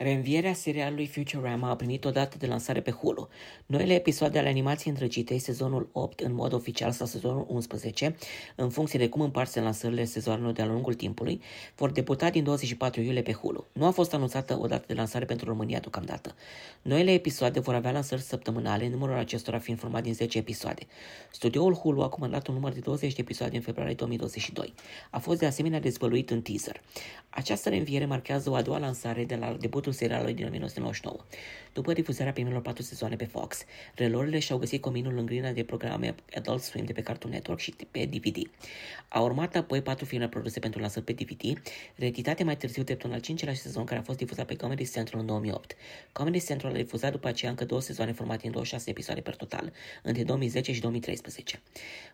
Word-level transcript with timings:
Reînvierea 0.00 0.52
serialului 0.52 1.06
Futurama 1.06 1.70
a 1.70 1.76
primit 1.76 2.04
o 2.04 2.10
dată 2.10 2.36
de 2.38 2.46
lansare 2.46 2.80
pe 2.80 2.90
Hulu. 2.90 3.28
Noile 3.66 3.94
episoade 3.94 4.38
ale 4.38 4.48
animației 4.48 4.92
îndrăgite, 4.92 5.38
sezonul 5.38 5.88
8 5.92 6.20
în 6.20 6.34
mod 6.34 6.52
oficial 6.52 6.90
sau 6.90 7.06
sezonul 7.06 7.46
11, 7.48 8.16
în 8.56 8.70
funcție 8.70 8.98
de 8.98 9.08
cum 9.08 9.20
împarse 9.20 9.60
lansările 9.60 10.04
sezoanelor 10.04 10.52
de-a 10.52 10.66
lungul 10.66 10.94
timpului, 10.94 11.40
vor 11.76 11.90
debuta 11.90 12.30
din 12.30 12.44
24 12.44 13.00
iulie 13.00 13.22
pe 13.22 13.32
Hulu. 13.32 13.66
Nu 13.72 13.86
a 13.86 13.90
fost 13.90 14.14
anunțată 14.14 14.58
o 14.60 14.66
dată 14.66 14.84
de 14.86 14.94
lansare 14.94 15.24
pentru 15.24 15.48
România 15.48 15.78
deocamdată. 15.78 16.34
Noile 16.82 17.12
episoade 17.12 17.60
vor 17.60 17.74
avea 17.74 17.90
lansări 17.90 18.20
săptămânale, 18.20 18.88
numărul 18.88 19.16
acestora 19.16 19.58
fiind 19.58 19.80
format 19.80 20.02
din 20.02 20.14
10 20.14 20.38
episoade. 20.38 20.86
Studioul 21.30 21.74
Hulu 21.74 22.02
a 22.02 22.08
comandat 22.08 22.46
un 22.46 22.54
număr 22.54 22.72
de 22.72 22.80
20 22.80 23.14
de 23.14 23.20
episoade 23.20 23.56
în 23.56 23.62
februarie 23.62 23.94
2022. 23.94 24.74
A 25.10 25.18
fost 25.18 25.38
de 25.38 25.46
asemenea 25.46 25.80
dezvăluit 25.80 26.30
în 26.30 26.42
teaser. 26.42 26.80
Această 27.30 27.68
reînviere 27.68 28.06
marchează 28.06 28.50
o 28.50 28.54
a 28.54 28.62
doua 28.62 28.78
lansare 28.78 29.24
de 29.24 29.36
la 29.36 29.56
debutul 29.60 29.87
serialului 29.92 30.34
din 30.34 30.46
1999. 30.46 31.24
După 31.72 31.92
difuzarea 31.92 32.32
primelor 32.32 32.62
patru 32.62 32.82
sezoane 32.82 33.16
pe 33.16 33.24
Fox, 33.24 33.64
relorile 33.94 34.38
și-au 34.38 34.58
găsit 34.58 34.80
cominul 34.80 35.18
în 35.18 35.26
grina 35.26 35.50
de 35.50 35.64
programe 35.64 36.14
Adult 36.36 36.62
Swim 36.62 36.84
de 36.84 36.92
pe 36.92 37.02
Cartoon 37.02 37.32
Network 37.32 37.60
și 37.60 37.74
pe 37.90 38.04
DVD. 38.04 38.36
A 39.08 39.20
urmat 39.20 39.56
apoi 39.56 39.82
patru 39.82 40.04
filme 40.04 40.28
produse 40.28 40.58
pentru 40.58 40.80
lansări 40.80 41.04
pe 41.04 41.12
DVD, 41.12 41.62
reeditate 41.94 42.44
mai 42.44 42.56
târziu 42.56 42.82
drept 42.82 43.02
un 43.02 43.12
al 43.12 43.20
cincilea 43.20 43.54
sezon 43.54 43.84
care 43.84 44.00
a 44.00 44.02
fost 44.02 44.18
difuzat 44.18 44.46
pe 44.46 44.56
Comedy 44.56 44.90
Central 44.90 45.20
în 45.20 45.26
2008. 45.26 45.76
Comedy 46.12 46.44
Central 46.44 46.72
a 46.72 46.76
difuzat 46.76 47.12
după 47.12 47.28
aceea 47.28 47.50
încă 47.50 47.64
două 47.64 47.80
sezoane 47.80 48.12
formate 48.12 48.46
în 48.46 48.52
26 48.52 48.90
episoade 48.90 49.20
per 49.20 49.36
total, 49.36 49.72
între 50.02 50.24
2010 50.24 50.72
și 50.72 50.80
2013. 50.80 51.60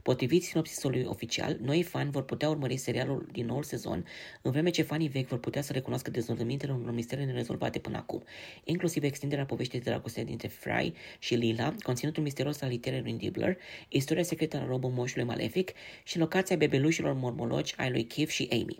Potrivit 0.03 0.43
sinopsisului 0.43 1.05
oficial, 1.09 1.57
noi 1.61 1.83
fani 1.83 2.11
vor 2.11 2.25
putea 2.25 2.49
urmări 2.49 2.77
serialul 2.77 3.29
din 3.33 3.47
noul 3.47 3.63
sezon, 3.63 4.07
în 4.43 4.51
vreme 4.51 4.71
ce 4.71 4.83
fanii 4.83 5.09
vechi 5.09 5.29
vor 5.29 5.39
putea 5.39 5.63
să 5.63 5.73
recunoască 5.73 6.11
dezvoltamentele 6.11 6.73
unor 6.73 6.93
misteri 6.93 7.25
nerezolvate 7.25 7.64
până 7.71 7.97
acum, 7.97 8.23
inclusiv 8.65 9.03
extinderea 9.03 9.45
poveștii 9.45 9.81
de 9.81 9.91
dragoste 9.91 10.25
dintre 10.25 10.49
Fry 10.49 10.93
și 11.19 11.35
Lila, 11.35 11.75
conținutul 11.83 12.23
misterios 12.23 12.61
al 12.61 12.69
literei 12.69 13.13
Dibbler, 13.13 13.57
istoria 13.89 14.23
secretă 14.23 14.57
a 14.57 14.67
robul 14.67 14.91
moșului 14.91 15.25
malefic 15.25 15.73
și 16.03 16.19
locația 16.19 16.57
bebelușilor 16.57 17.13
mormologi 17.13 17.75
ai 17.77 17.91
lui 17.91 18.05
Keith 18.05 18.33
și 18.33 18.49
Amy. 18.53 18.79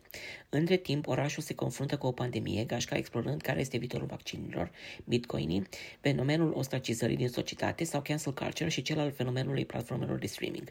Între 0.49 0.77
timp, 0.77 1.07
orașul 1.07 1.43
se 1.43 1.55
confruntă 1.55 1.97
cu 1.97 2.07
o 2.07 2.13
pandemie, 2.13 2.65
gașca 2.65 2.97
explorând 2.97 3.41
care 3.41 3.61
este 3.61 3.79
viitorul 3.79 4.07
vaccinilor, 4.07 4.71
bitcoinii, 5.05 5.67
fenomenul 6.01 6.53
ostracizării 6.53 7.17
din 7.17 7.29
societate 7.29 7.85
sau 7.85 8.03
cancel 8.03 8.33
culture 8.33 8.71
și 8.71 8.83
cel 8.83 8.99
al 8.99 9.11
fenomenului 9.11 9.65
platformelor 9.65 10.19
de 10.19 10.27
streaming. 10.27 10.71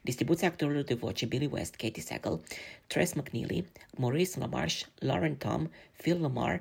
Distribuția 0.00 0.48
actorilor 0.48 0.82
de 0.82 0.94
voce 0.94 1.26
Billy 1.26 1.48
West, 1.52 1.74
Katie 1.74 2.02
Sagal, 2.02 2.40
Tress 2.86 3.12
McNeely, 3.12 3.64
Maurice 3.96 4.38
LaMarche, 4.38 4.84
Lauren 4.98 5.36
Tom, 5.36 5.70
Phil 5.96 6.20
Lamar, 6.20 6.60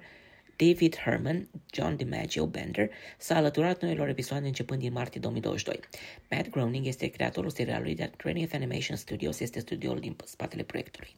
David 0.61 0.95
Herman, 0.97 1.49
John 1.71 1.95
DiMaggio 1.95 2.47
Bender, 2.47 2.89
s-a 3.17 3.35
alăturat 3.35 3.81
noilor 3.81 4.07
episoade 4.07 4.47
începând 4.47 4.79
din 4.79 4.91
martie 4.91 5.19
2022. 5.19 5.79
Matt 6.29 6.49
Groening 6.49 6.85
este 6.85 7.07
creatorul 7.07 7.49
serialului, 7.49 7.95
dar 7.95 8.09
20th 8.09 8.53
Animation 8.53 8.97
Studios 8.97 9.39
este 9.39 9.59
studioul 9.59 9.99
din 9.99 10.15
spatele 10.25 10.63
proiectului. 10.63 11.15